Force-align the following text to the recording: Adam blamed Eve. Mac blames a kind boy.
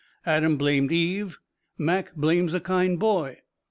Adam 0.25 0.57
blamed 0.57 0.91
Eve. 0.91 1.37
Mac 1.77 2.15
blames 2.15 2.55
a 2.55 2.59
kind 2.59 2.97
boy. 2.99 3.37